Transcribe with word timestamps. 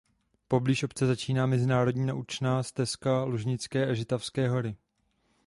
Poblíž 0.47 0.83
obce 0.83 1.05
začíná 1.07 1.45
Mezinárodní 1.45 2.05
naučná 2.05 2.63
stezka 2.63 3.23
Lužické 3.23 3.89
a 3.89 3.93
Žitavské 3.93 4.49
hory. 4.49 4.75